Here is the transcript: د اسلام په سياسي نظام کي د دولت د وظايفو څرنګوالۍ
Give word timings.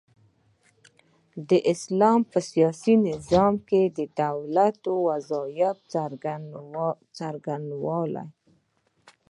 د 1.49 1.51
اسلام 1.73 2.19
په 2.31 2.39
سياسي 2.51 2.93
نظام 3.09 3.53
کي 3.67 3.81
د 3.97 3.99
دولت 4.21 4.73
د 4.83 4.85
وظايفو 5.07 5.83
څرنګوالۍ 7.17 8.25